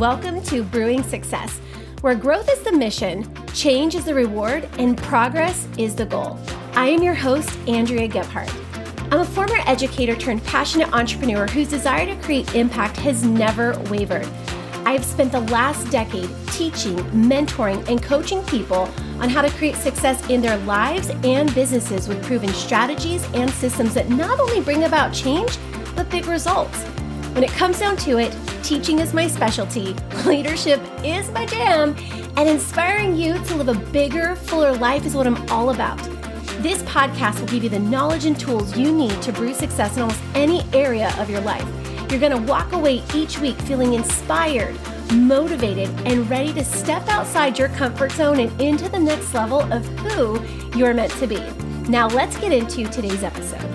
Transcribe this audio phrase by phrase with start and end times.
[0.00, 1.60] welcome to Brewing Success,
[2.00, 6.38] where growth is the mission, change is the reward, and progress is the goal.
[6.72, 8.50] I am your host, Andrea Gebhardt.
[9.12, 14.26] I'm a former educator turned passionate entrepreneur whose desire to create impact has never wavered.
[14.86, 19.76] I have spent the last decade teaching, mentoring, and coaching people on how to create
[19.76, 24.84] success in their lives and businesses with proven strategies and systems that not only bring
[24.84, 25.58] about change,
[25.94, 26.86] but big results.
[27.32, 29.94] When it comes down to it, teaching is my specialty,
[30.26, 31.94] leadership is my jam,
[32.36, 35.96] and inspiring you to live a bigger, fuller life is what I'm all about.
[36.60, 40.02] This podcast will give you the knowledge and tools you need to brew success in
[40.02, 41.64] almost any area of your life.
[42.10, 44.76] You're going to walk away each week feeling inspired,
[45.12, 49.86] motivated, and ready to step outside your comfort zone and into the next level of
[50.00, 50.42] who
[50.76, 51.40] you're meant to be.
[51.88, 53.69] Now, let's get into today's episode.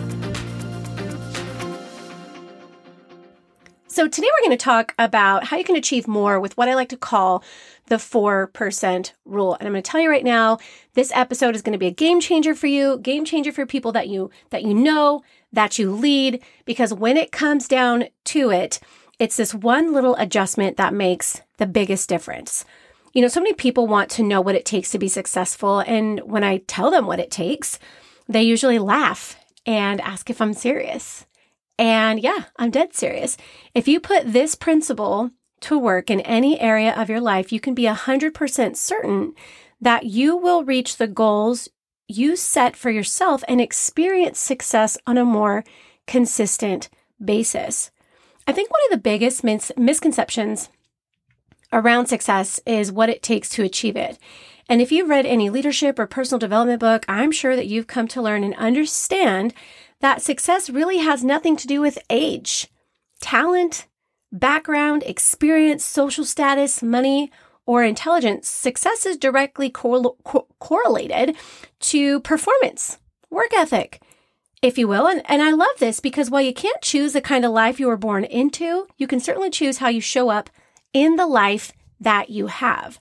[3.95, 6.75] So, today we're going to talk about how you can achieve more with what I
[6.75, 7.41] like to call
[7.85, 9.53] the 4% rule.
[9.53, 10.57] And I'm going to tell you right now,
[10.95, 13.93] this episode is going to be a game changer for you, game changer for people
[13.93, 18.81] that you that you know, that you lead because when it comes down to it,
[19.17, 22.65] it's this one little adjustment that makes the biggest difference.
[23.13, 25.79] You know, so many people want to know what it takes to be successful.
[25.79, 27.79] And when I tell them what it takes,
[28.27, 31.25] they usually laugh and ask if I'm serious.
[31.77, 33.37] And yeah, I'm dead serious.
[33.73, 35.31] If you put this principle
[35.61, 39.33] to work in any area of your life, you can be 100% certain
[39.81, 41.69] that you will reach the goals
[42.07, 45.63] you set for yourself and experience success on a more
[46.07, 46.89] consistent
[47.23, 47.91] basis.
[48.47, 50.69] I think one of the biggest mis- misconceptions
[51.73, 54.19] around success is what it takes to achieve it.
[54.69, 58.07] And if you've read any leadership or personal development book, I'm sure that you've come
[58.09, 59.53] to learn and understand
[60.01, 62.67] that success really has nothing to do with age,
[63.21, 63.87] talent,
[64.31, 67.31] background, experience, social status, money,
[67.65, 68.47] or intelligence.
[68.47, 71.35] Success is directly cor- cor- correlated
[71.79, 72.99] to performance,
[73.29, 74.01] work ethic,
[74.61, 75.07] if you will.
[75.07, 77.87] And, and I love this because while you can't choose the kind of life you
[77.87, 80.49] were born into, you can certainly choose how you show up
[80.93, 82.99] in the life that you have.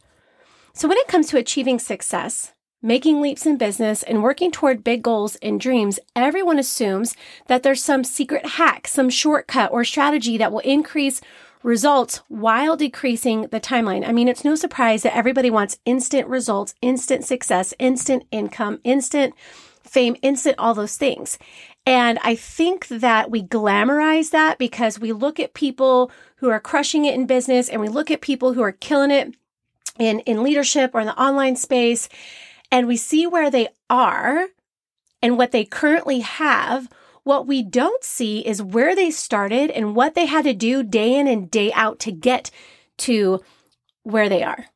[0.73, 2.53] So when it comes to achieving success,
[2.85, 7.83] making leaps in business, and working toward big goals and dreams, everyone assumes that there's
[7.83, 11.23] some secret hack, some shortcut or strategy that will increase
[11.63, 14.07] results while decreasing the timeline.
[14.07, 19.33] I mean, it's no surprise that everybody wants instant results, instant success, instant income, instant
[19.83, 21.39] fame, instant all those things.
[21.87, 27.07] And I think that we glamorize that because we look at people who are crushing
[27.07, 29.35] it in business and we look at people who are killing it
[29.99, 32.11] in, in leadership or in the online space
[32.71, 34.49] and we see where they are
[35.23, 36.89] and what they currently have.
[37.23, 41.15] What we don't see is where they started and what they had to do day
[41.15, 42.51] in and day out to get
[42.99, 43.41] to
[44.03, 44.67] where they are.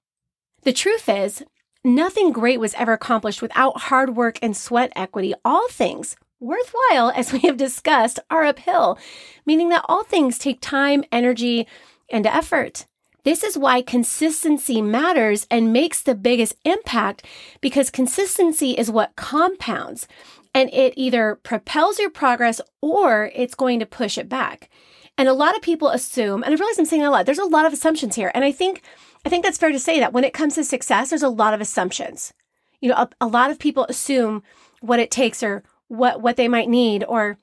[0.62, 1.44] The truth is,
[1.84, 5.34] nothing great was ever accomplished without hard work and sweat equity.
[5.44, 8.98] All things worthwhile, as we have discussed, are uphill,
[9.44, 11.66] meaning that all things take time, energy,
[12.10, 12.87] and effort.
[13.28, 17.27] This is why consistency matters and makes the biggest impact
[17.61, 20.09] because consistency is what compounds
[20.55, 24.71] and it either propels your progress or it's going to push it back.
[25.19, 27.44] And a lot of people assume, and I realize I'm saying a lot, there's a
[27.44, 28.33] lot of assumptions here.
[28.34, 28.81] And I think,
[29.27, 31.53] I think that's fair to say that when it comes to success, there's a lot
[31.53, 32.33] of assumptions.
[32.81, 34.43] You know, a, a lot of people assume
[34.81, 37.37] what it takes or what, what they might need or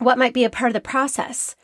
[0.00, 1.56] what might be a part of the process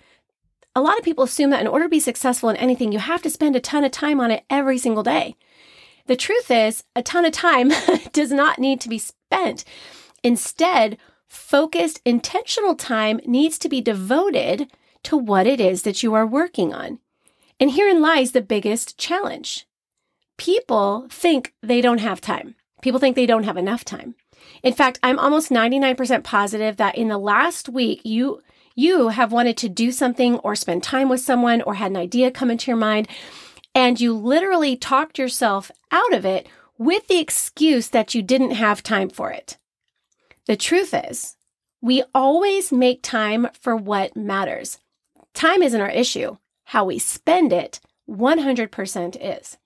[0.75, 3.22] a lot of people assume that in order to be successful in anything, you have
[3.22, 5.36] to spend a ton of time on it every single day.
[6.06, 7.70] The truth is, a ton of time
[8.12, 9.64] does not need to be spent.
[10.22, 10.98] Instead,
[11.28, 14.70] focused, intentional time needs to be devoted
[15.04, 16.98] to what it is that you are working on.
[17.59, 19.66] And herein lies the biggest challenge.
[20.36, 22.54] People think they don't have time.
[22.83, 24.15] People think they don't have enough time.
[24.62, 28.41] In fact, I'm almost 99% positive that in the last week, you
[28.80, 32.30] you have wanted to do something or spend time with someone or had an idea
[32.30, 33.09] come into your mind,
[33.74, 36.48] and you literally talked yourself out of it
[36.78, 39.59] with the excuse that you didn't have time for it.
[40.47, 41.36] The truth is,
[41.82, 44.78] we always make time for what matters.
[45.34, 46.38] Time isn't our issue.
[46.65, 49.59] How we spend it 100% is.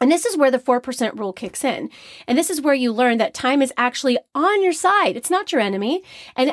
[0.00, 1.88] And this is where the 4% rule kicks in.
[2.26, 5.16] And this is where you learn that time is actually on your side.
[5.16, 6.02] It's not your enemy.
[6.36, 6.52] And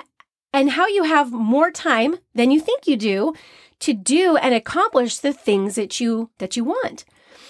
[0.54, 3.34] and how you have more time than you think you do
[3.80, 7.06] to do and accomplish the things that you that you want.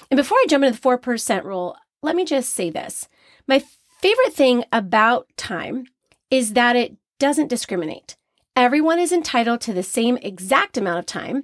[0.10, 3.08] And before I jump into the 4% rule, let me just say this.
[3.48, 3.64] My
[4.02, 5.86] favorite thing about time
[6.30, 8.18] is that it doesn't discriminate.
[8.56, 11.44] Everyone is entitled to the same exact amount of time,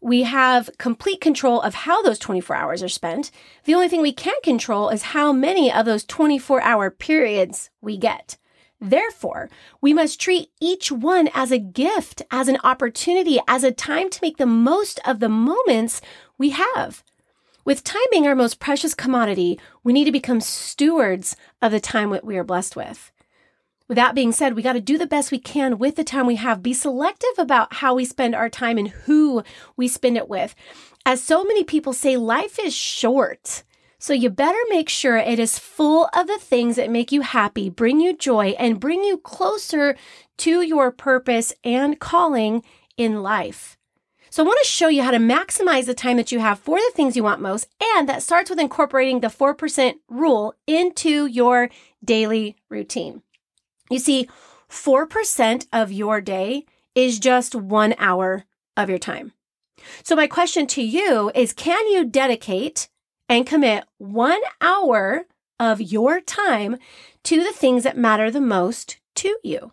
[0.00, 3.30] We have complete control of how those 24 hours are spent.
[3.64, 7.96] The only thing we can't control is how many of those 24 hour periods we
[7.96, 8.36] get.
[8.80, 14.08] Therefore, we must treat each one as a gift, as an opportunity, as a time
[14.10, 16.00] to make the most of the moments
[16.36, 17.02] we have.
[17.64, 22.10] With time being our most precious commodity, we need to become stewards of the time
[22.10, 23.10] that we are blessed with.
[23.88, 26.26] With that being said, we got to do the best we can with the time
[26.26, 26.62] we have.
[26.62, 29.42] Be selective about how we spend our time and who
[29.76, 30.54] we spend it with.
[31.04, 33.64] As so many people say, life is short.
[34.08, 37.68] So you better make sure it is full of the things that make you happy,
[37.68, 39.98] bring you joy, and bring you closer
[40.38, 42.62] to your purpose and calling
[42.96, 43.76] in life.
[44.30, 46.78] So I want to show you how to maximize the time that you have for
[46.78, 47.68] the things you want most.
[47.82, 51.68] And that starts with incorporating the 4% rule into your
[52.02, 53.20] daily routine.
[53.90, 54.26] You see,
[54.70, 56.64] 4% of your day
[56.94, 59.34] is just one hour of your time.
[60.02, 62.88] So my question to you is, can you dedicate
[63.28, 65.26] and commit one hour
[65.60, 66.78] of your time
[67.24, 69.72] to the things that matter the most to you?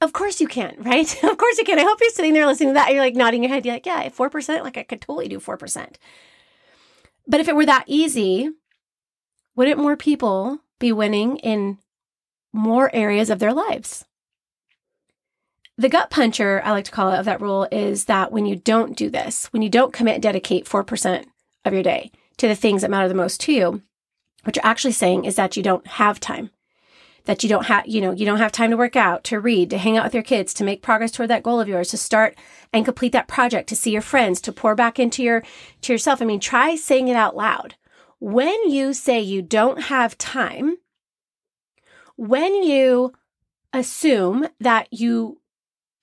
[0.00, 1.24] Of course you can, right?
[1.24, 1.78] of course you can.
[1.78, 2.92] I hope you're sitting there listening to that.
[2.92, 3.64] You're like nodding your head.
[3.64, 4.62] You're like, yeah, 4%.
[4.62, 5.94] Like I could totally do 4%.
[7.26, 8.50] But if it were that easy,
[9.56, 11.78] wouldn't more people be winning in
[12.52, 14.04] more areas of their lives?
[15.76, 18.54] The gut puncher, I like to call it, of that rule is that when you
[18.54, 21.24] don't do this, when you don't commit and dedicate 4%
[21.64, 23.82] of your day to the things that matter the most to you,
[24.44, 26.50] what you're actually saying is that you don't have time
[27.24, 29.70] that you don't have, you know, you don't have time to work out, to read,
[29.70, 31.96] to hang out with your kids, to make progress toward that goal of yours, to
[31.96, 32.36] start
[32.72, 35.42] and complete that project, to see your friends, to pour back into your,
[35.82, 36.20] to yourself.
[36.20, 37.76] I mean, try saying it out loud.
[38.20, 40.76] When you say you don't have time,
[42.16, 43.12] when you
[43.72, 45.40] assume that you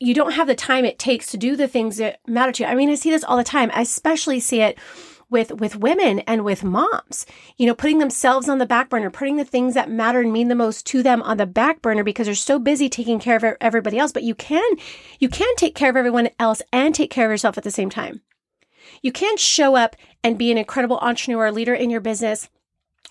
[0.04, 2.70] you don't have the time it takes to do the things that matter to you.
[2.70, 3.70] I mean, I see this all the time.
[3.72, 4.80] I especially see it
[5.32, 7.26] with with women and with moms.
[7.58, 10.50] You know putting themselves on the back burner putting the things that matter and mean
[10.50, 13.58] the most to them on the back burner because they're so busy taking care of
[13.60, 14.12] everybody else.
[14.12, 14.70] But you can
[15.20, 17.90] you can take care of everyone else and take care of yourself at the same
[17.90, 18.22] time.
[19.02, 22.50] You can show up and be an incredible entrepreneur or leader in your business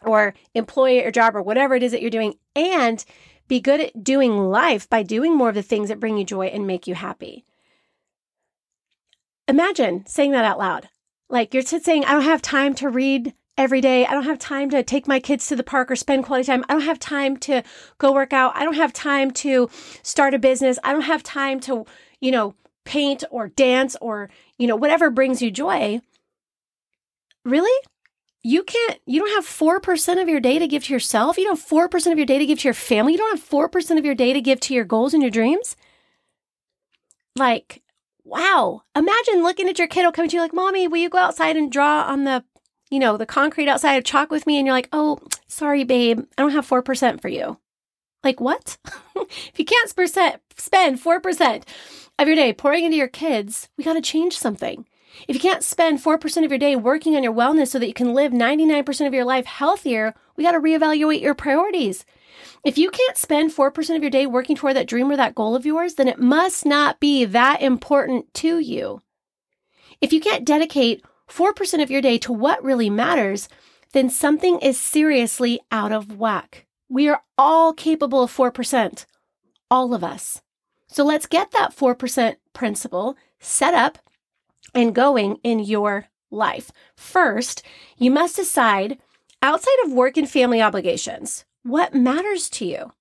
[0.02, 3.04] or employee your job or whatever it is that you're doing and
[3.48, 6.46] be good at doing life by doing more of the things that bring you joy
[6.46, 7.44] and make you happy.
[9.48, 10.88] Imagine saying that out loud
[11.30, 14.06] like you're saying, I don't have time to read every day.
[14.06, 16.64] I don't have time to take my kids to the park or spend quality time.
[16.68, 17.62] I don't have time to
[17.98, 18.56] go work out.
[18.56, 19.70] I don't have time to
[20.02, 20.78] start a business.
[20.82, 21.86] I don't have time to,
[22.20, 22.54] you know,
[22.84, 26.00] paint or dance or, you know, whatever brings you joy.
[27.44, 27.86] Really?
[28.42, 31.36] You can't, you don't have 4% of your day to give to yourself.
[31.36, 33.12] You don't have 4% of your day to give to your family.
[33.12, 35.76] You don't have 4% of your day to give to your goals and your dreams.
[37.36, 37.82] Like,
[38.24, 41.56] wow, imagine looking at your kiddo coming to you like, Mommy, will you go outside
[41.56, 42.44] and draw on the,
[42.90, 44.58] you know, the concrete outside of chalk with me?
[44.58, 47.58] And you're like, Oh, sorry, babe, I don't have 4% for you.
[48.22, 48.76] Like, what?
[49.16, 51.62] if you can't spend 4%
[52.18, 54.86] of your day pouring into your kids, we got to change something.
[55.26, 57.94] If you can't spend 4% of your day working on your wellness so that you
[57.94, 62.04] can live 99% of your life healthier, we got to reevaluate your priorities.
[62.64, 65.54] If you can't spend 4% of your day working toward that dream or that goal
[65.54, 69.00] of yours, then it must not be that important to you.
[70.00, 73.48] If you can't dedicate 4% of your day to what really matters,
[73.92, 76.66] then something is seriously out of whack.
[76.88, 79.06] We are all capable of 4%,
[79.70, 80.42] all of us.
[80.88, 83.98] So let's get that 4% principle set up
[84.74, 86.70] and going in your life.
[86.96, 87.62] First,
[87.96, 88.98] you must decide
[89.42, 92.92] outside of work and family obligations, what matters to you?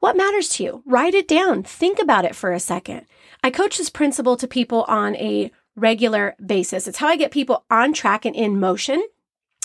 [0.00, 0.82] What matters to you?
[0.84, 1.62] Write it down.
[1.62, 3.06] Think about it for a second.
[3.44, 6.88] I coach this principle to people on a regular basis.
[6.88, 9.02] It's how I get people on track and in motion.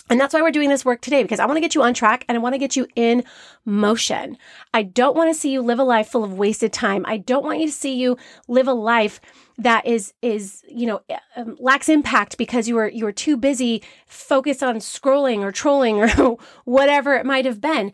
[0.10, 1.94] And that's why we're doing this work today because I want to get you on
[1.94, 3.24] track and I want to get you in
[3.66, 4.38] motion.
[4.74, 7.06] I don't want to see you live a life full of wasted time.
[7.08, 9.20] I don't want you to see you live a life
[9.58, 11.02] that is is you know
[11.36, 16.00] um, lacks impact because you were you were too busy focused on scrolling or trolling
[16.20, 17.92] or whatever it might have been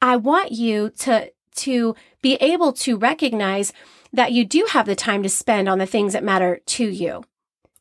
[0.00, 3.72] i want you to to be able to recognize
[4.12, 7.24] that you do have the time to spend on the things that matter to you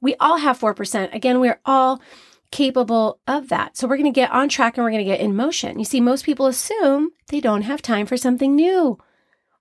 [0.02, 2.02] we all have 4% again we're all
[2.52, 5.20] capable of that so we're going to get on track and we're going to get
[5.20, 8.98] in motion you see most people assume they don't have time for something new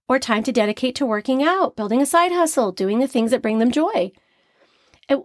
[0.08, 3.42] or time to dedicate to working out, building a side hustle, doing the things that
[3.42, 4.10] bring them joy.
[5.08, 5.22] And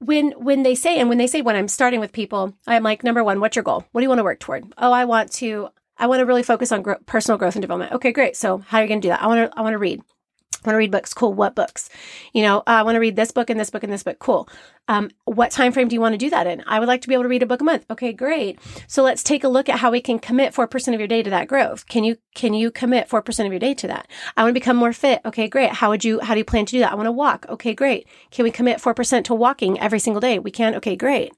[0.00, 3.04] when when they say and when they say when I'm starting with people, I'm like
[3.04, 3.84] number 1, what's your goal?
[3.92, 4.64] What do you want to work toward?
[4.78, 5.68] Oh, I want to
[5.98, 7.92] I want to really focus on personal growth and development.
[7.92, 8.36] Okay, great.
[8.36, 9.22] So, how are you going to do that?
[9.22, 10.02] I want to I want to read.
[10.64, 11.12] I want to read books.
[11.12, 11.34] Cool.
[11.34, 11.90] What books?
[12.32, 14.18] You know, I want to read this book and this book and this book.
[14.18, 14.48] Cool.
[14.88, 16.62] Um, what time frame do you want to do that in?
[16.66, 17.84] I would like to be able to read a book a month.
[17.90, 18.58] Okay, great.
[18.86, 21.30] So let's take a look at how we can commit 4% of your day to
[21.30, 21.86] that growth.
[21.86, 24.08] Can you, can you commit 4% of your day to that?
[24.36, 25.20] I want to become more fit.
[25.24, 25.72] Okay, great.
[25.72, 26.92] How would you, how do you plan to do that?
[26.92, 27.46] I want to walk.
[27.48, 28.06] Okay, great.
[28.30, 30.38] Can we commit 4% to walking every single day?
[30.38, 30.74] We can.
[30.74, 31.32] Okay, great.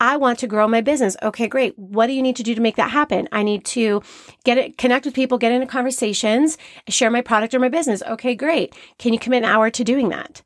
[0.00, 1.16] I want to grow my business.
[1.22, 1.78] Okay, great.
[1.78, 3.28] What do you need to do to make that happen?
[3.30, 4.02] I need to
[4.44, 6.56] get it, connect with people, get into conversations,
[6.88, 8.02] share my product or my business.
[8.02, 8.74] Okay, great.
[8.98, 10.42] Can you commit an hour to doing that?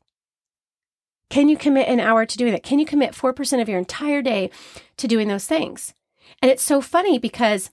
[1.29, 2.63] Can you commit an hour to doing that?
[2.63, 4.51] Can you commit 4% of your entire day
[4.97, 5.93] to doing those things?
[6.41, 7.71] And it's so funny because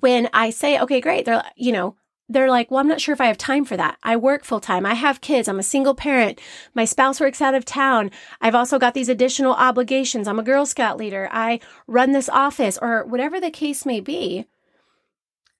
[0.00, 1.96] when I say, okay, great, they're, you know,
[2.28, 3.98] they're like, well, I'm not sure if I have time for that.
[4.02, 4.84] I work full time.
[4.84, 5.48] I have kids.
[5.48, 6.40] I'm a single parent.
[6.74, 8.10] My spouse works out of town.
[8.40, 10.26] I've also got these additional obligations.
[10.26, 11.28] I'm a Girl Scout leader.
[11.30, 14.46] I run this office or whatever the case may be.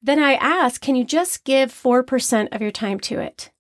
[0.03, 3.51] Then I ask, can you just give 4% of your time to it?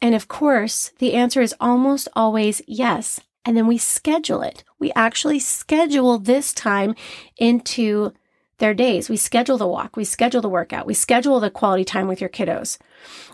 [0.00, 3.20] And of course, the answer is almost always yes.
[3.44, 4.62] And then we schedule it.
[4.78, 6.94] We actually schedule this time
[7.36, 8.12] into
[8.58, 9.08] their days.
[9.08, 12.30] We schedule the walk, we schedule the workout, we schedule the quality time with your
[12.30, 12.78] kiddos,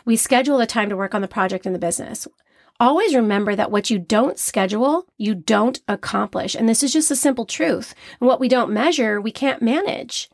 [0.05, 2.27] we schedule the time to work on the project and the business.
[2.81, 6.55] Always remember that what you don't schedule, you don't accomplish.
[6.57, 7.95] And this is just a simple truth.
[8.21, 10.29] And what we don't measure, we can't manage.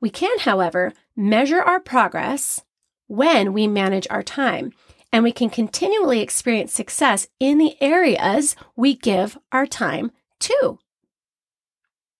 [0.00, 2.62] We can, however, measure our progress
[3.06, 4.72] when we manage our time.
[5.10, 10.78] And we can continually experience success in the areas we give our time to.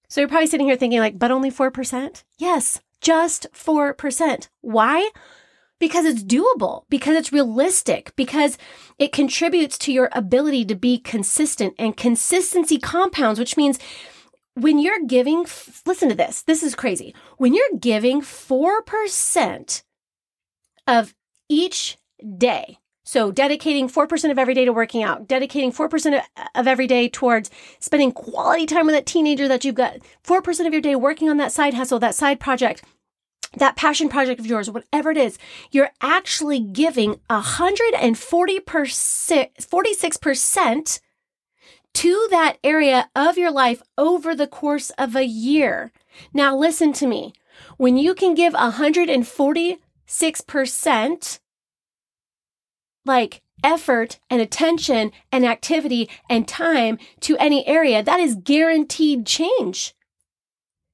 [0.09, 2.25] So you're probably sitting here thinking, like, but only 4%?
[2.39, 4.49] Yes, just 4%.
[4.63, 5.11] Why?
[5.79, 8.59] Because it's doable, because it's realistic, because
[8.99, 13.79] it contributes to your ability to be consistent and consistency compounds, which means
[14.55, 15.47] when you're giving,
[15.87, 17.15] listen to this, this is crazy.
[17.37, 19.83] When you're giving 4%
[20.89, 21.15] of
[21.49, 21.97] each
[22.37, 26.23] day, so dedicating 4% of every day to working out, dedicating 4%
[26.55, 27.51] of every day towards
[27.81, 31.39] spending quality time with that teenager that you've got, 4% of your day working on
[31.39, 32.85] that side hustle, that side project,
[33.57, 35.39] that passion project of yours, whatever it is,
[35.71, 41.01] you're actually giving 140%, 46%
[41.95, 45.93] to that area of your life over the course of a year.
[46.35, 47.33] Now listen to me.
[47.79, 51.39] When you can give 146%,
[53.09, 59.95] like effort and attention and activity and time to any area, that is guaranteed change.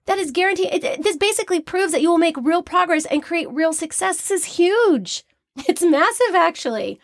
[0.06, 0.73] That is guaranteed.
[0.73, 4.16] It, this basically proves that you will make real progress and create real success.
[4.16, 5.25] This is huge.
[5.68, 6.99] It's massive, actually.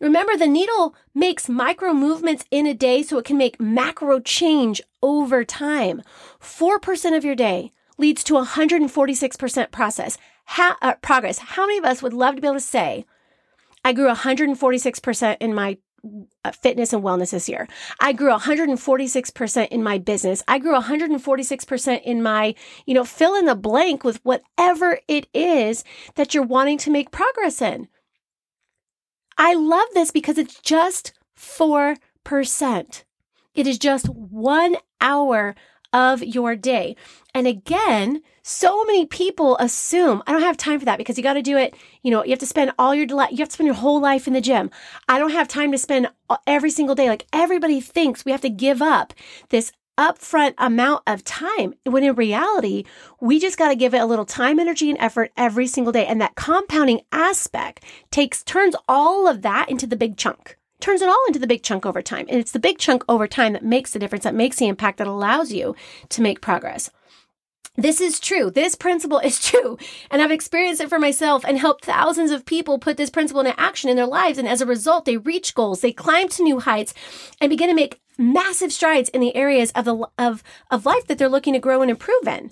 [0.00, 4.80] Remember, the needle makes micro movements in a day so it can make macro change
[5.02, 6.02] over time.
[6.40, 11.38] 4% of your day leads to 146% process, ha- uh, progress.
[11.38, 13.04] How many of us would love to be able to say,
[13.84, 15.78] I grew 146% in my
[16.44, 17.68] uh, fitness and wellness this year.
[18.00, 20.42] I grew 146% in my business.
[20.48, 22.54] I grew 146% in my,
[22.86, 25.84] you know, fill in the blank with whatever it is
[26.14, 27.88] that you're wanting to make progress in.
[29.36, 33.04] I love this because it's just 4%.
[33.54, 35.54] It is just one hour
[35.92, 36.96] of your day.
[37.34, 41.34] And again, so many people assume I don't have time for that because you got
[41.34, 41.74] to do it.
[42.02, 44.26] You know, you have to spend all your, you have to spend your whole life
[44.26, 44.70] in the gym.
[45.08, 46.08] I don't have time to spend
[46.46, 47.08] every single day.
[47.08, 49.12] Like everybody thinks we have to give up
[49.50, 52.84] this upfront amount of time when in reality,
[53.20, 56.06] we just got to give it a little time, energy, and effort every single day.
[56.06, 61.08] And that compounding aspect takes, turns all of that into the big chunk turns it
[61.08, 62.26] all into the big chunk over time.
[62.28, 64.98] And it's the big chunk over time that makes the difference, that makes the impact,
[64.98, 65.74] that allows you
[66.10, 66.90] to make progress.
[67.76, 68.50] This is true.
[68.50, 69.78] This principle is true.
[70.10, 73.58] And I've experienced it for myself and helped thousands of people put this principle into
[73.58, 74.38] action in their lives.
[74.38, 76.94] And as a result, they reach goals, they climb to new heights
[77.40, 81.16] and begin to make massive strides in the areas of the, of, of life that
[81.16, 82.50] they're looking to grow and improve in.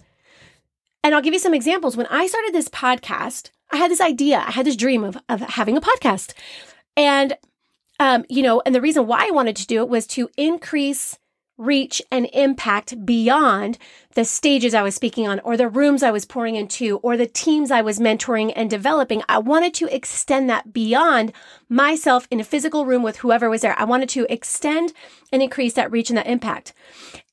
[1.04, 1.96] And I'll give you some examples.
[1.96, 5.40] When I started this podcast, I had this idea, I had this dream of, of
[5.40, 6.32] having a podcast.
[6.96, 7.36] And
[7.98, 11.18] um, you know, and the reason why I wanted to do it was to increase
[11.58, 13.76] reach and impact beyond
[14.14, 17.26] the stages I was speaking on or the rooms I was pouring into or the
[17.26, 19.22] teams I was mentoring and developing.
[19.28, 21.32] I wanted to extend that beyond
[21.68, 23.78] myself in a physical room with whoever was there.
[23.78, 24.92] I wanted to extend
[25.32, 26.72] and increase that reach and that impact.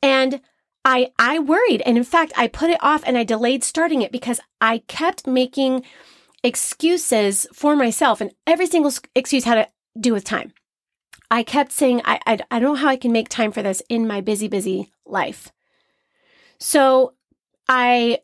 [0.02, 0.42] And
[0.84, 1.82] I, I worried.
[1.86, 5.28] And in fact, I put it off and I delayed starting it because I kept
[5.28, 5.84] making
[6.44, 9.68] excuses for myself and every single excuse had to
[10.00, 10.54] do with time.
[11.32, 13.82] I kept saying, I, I, I don't know how I can make time for this
[13.90, 15.52] in my busy, busy life.
[16.60, 17.14] So
[17.68, 18.20] I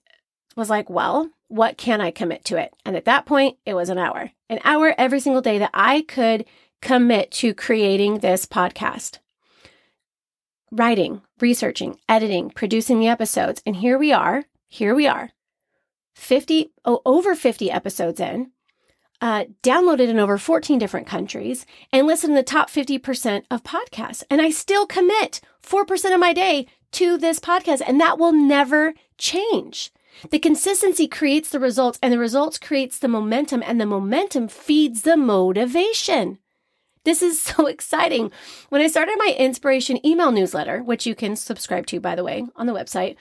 [0.55, 2.73] was like, well, what can I commit to it?
[2.85, 6.01] And at that point, it was an hour, an hour every single day that I
[6.01, 6.45] could
[6.81, 9.19] commit to creating this podcast.
[10.71, 13.61] Writing, researching, editing, producing the episodes.
[13.65, 14.45] And here we are.
[14.67, 15.31] Here we are.
[16.15, 18.51] 50 oh, over 50 episodes in
[19.21, 24.23] uh, downloaded in over 14 different countries and listen to the top 50% of podcasts.
[24.29, 28.93] And I still commit 4% of my day to this podcast, and that will never
[29.17, 29.91] change.
[30.29, 35.03] The consistency creates the results, and the results creates the momentum, and the momentum feeds
[35.03, 36.37] the motivation.
[37.03, 38.31] This is so exciting.
[38.69, 42.45] When I started my inspiration email newsletter, which you can subscribe to, by the way,
[42.55, 43.15] on the website,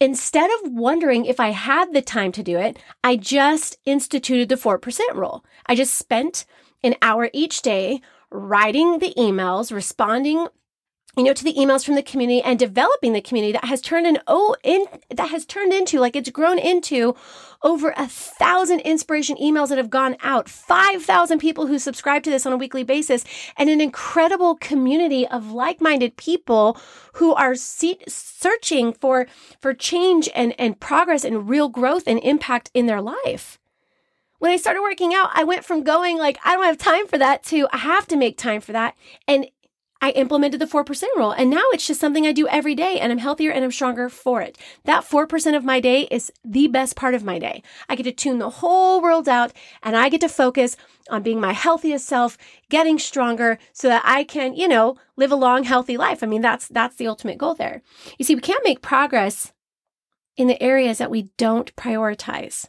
[0.00, 4.54] Instead of wondering if I had the time to do it, I just instituted the
[4.54, 5.44] 4% rule.
[5.66, 6.44] I just spent
[6.84, 10.46] an hour each day writing the emails, responding
[11.18, 14.06] you know, to the emails from the community and developing the community that has turned
[14.06, 17.14] an oh in that has turned into like it's grown into
[17.62, 22.30] over a thousand inspiration emails that have gone out, five thousand people who subscribe to
[22.30, 23.24] this on a weekly basis,
[23.56, 26.78] and an incredible community of like-minded people
[27.14, 29.26] who are searching for
[29.60, 33.58] for change and and progress and real growth and impact in their life
[34.38, 37.18] when I started working out, I went from going like, I don't have time for
[37.18, 38.94] that to I have to make time for that.
[39.26, 39.46] And
[40.00, 43.10] I implemented the 4% rule and now it's just something I do every day and
[43.10, 44.56] I'm healthier and I'm stronger for it.
[44.84, 47.62] That 4% of my day is the best part of my day.
[47.88, 49.52] I get to tune the whole world out
[49.82, 50.76] and I get to focus
[51.10, 52.38] on being my healthiest self,
[52.70, 56.22] getting stronger so that I can, you know, live a long, healthy life.
[56.22, 57.82] I mean, that's, that's the ultimate goal there.
[58.18, 59.52] You see, we can't make progress
[60.36, 62.68] in the areas that we don't prioritize.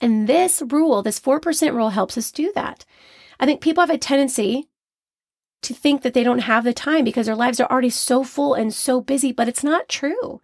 [0.00, 2.86] And this rule, this 4% rule helps us do that.
[3.38, 4.67] I think people have a tendency
[5.62, 8.54] to think that they don't have the time because their lives are already so full
[8.54, 10.40] and so busy, but it's not true.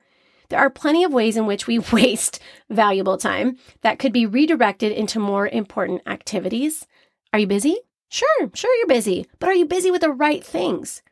[0.49, 4.93] There are plenty of ways in which we waste valuable time that could be redirected
[4.93, 6.87] into more important activities.
[7.33, 7.79] Are you busy?
[8.09, 11.03] Sure, sure you're busy, but are you busy with the right things?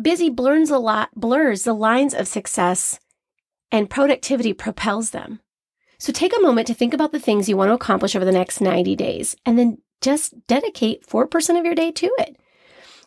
[0.00, 2.98] Busy blurs a lot, blurs the lines of success
[3.70, 5.40] and productivity propels them.
[5.98, 8.32] So take a moment to think about the things you want to accomplish over the
[8.32, 12.36] next 90 days and then just dedicate 4% of your day to it.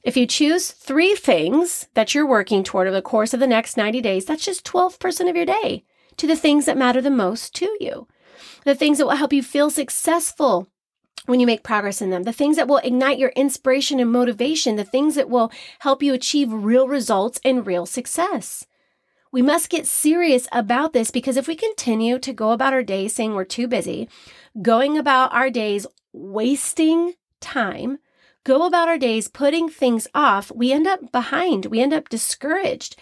[0.04, 3.78] If you choose three things that you're working toward over the course of the next
[3.78, 5.84] 90 days, that's just 12% of your day
[6.18, 8.08] to the things that matter the most to you.
[8.66, 10.68] The things that will help you feel successful
[11.26, 14.78] when you make progress in them, the things that will ignite your inspiration and motivation,
[14.78, 18.66] the things that will help you achieve real results and real success.
[19.32, 23.14] We must get serious about this because if we continue to go about our days
[23.14, 24.08] saying we're too busy,
[24.62, 28.00] going about our days wasting time,
[28.48, 31.66] go about our days putting things off, we end up behind.
[31.66, 32.96] We end up discouraged.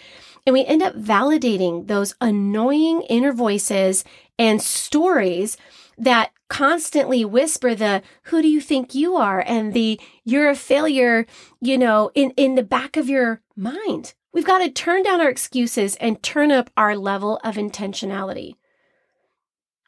[0.46, 4.04] And we end up validating those annoying inner voices
[4.40, 5.56] and stories
[6.00, 11.28] that constantly whisper the who do you think you are and the you're a failure,
[11.62, 14.16] you know, in, in the back of your mind.
[14.34, 18.56] We've got to turn down our excuses and turn up our level of intentionality.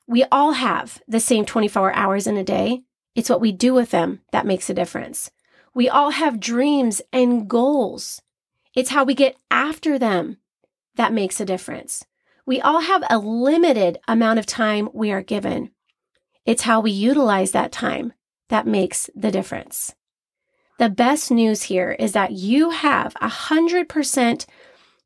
[0.07, 2.83] We all have the same 24 hours in a day.
[3.15, 5.31] It's what we do with them that makes a difference.
[5.77, 8.23] We all have dreams and goals.
[8.73, 10.37] It's how we get after them
[10.95, 12.03] that makes a difference.
[12.47, 15.69] We all have a limited amount of time we are given.
[16.47, 18.13] It's how we utilize that time
[18.49, 19.93] that makes the difference.
[20.79, 24.47] The best news here is that you have a hundred percent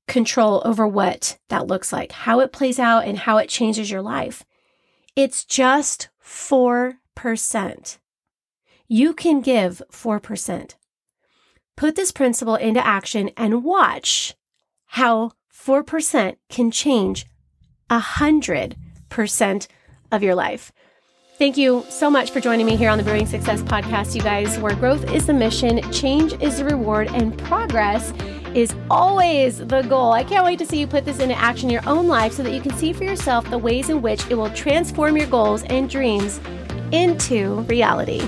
[0.07, 4.01] control over what that looks like, how it plays out and how it changes your
[4.01, 4.45] life.
[5.17, 7.97] It's just 4%
[8.91, 10.75] you can give 4%.
[11.77, 14.36] Put this principle into action and watch
[14.88, 17.25] how 4% can change
[17.89, 19.67] 100%
[20.12, 20.73] of your life.
[21.38, 24.60] Thank you so much for joining me here on the Brewing Success Podcast, you guys,
[24.60, 28.12] where growth is the mission, change is the reward, and progress
[28.54, 30.12] is always the goal.
[30.12, 32.43] I can't wait to see you put this into action in your own life so
[32.43, 35.63] that you can see for yourself the ways in which it will transform your goals
[35.63, 36.41] and dreams
[36.91, 38.27] into reality.